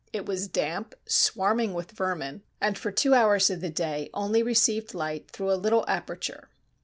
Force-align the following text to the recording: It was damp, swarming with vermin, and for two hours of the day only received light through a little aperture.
It 0.11 0.25
was 0.25 0.47
damp, 0.47 0.95
swarming 1.05 1.75
with 1.75 1.91
vermin, 1.91 2.41
and 2.59 2.75
for 2.75 2.91
two 2.91 3.13
hours 3.13 3.51
of 3.51 3.61
the 3.61 3.69
day 3.69 4.09
only 4.15 4.41
received 4.41 4.95
light 4.95 5.29
through 5.29 5.51
a 5.53 5.53
little 5.53 5.85
aperture. 5.87 6.49